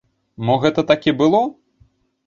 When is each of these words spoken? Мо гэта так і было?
Мо 0.49 0.55
гэта 0.63 0.85
так 0.93 1.07
і 1.13 1.15
было? 1.23 1.47